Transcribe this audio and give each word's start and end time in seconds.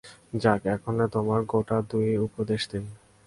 যাক, 0.33 0.61
এক্ষণে 0.73 1.05
তোমাকে 1.13 1.45
গোটা-দুই 1.51 2.09
উপদেশ 2.25 2.61
দিই। 2.71 2.85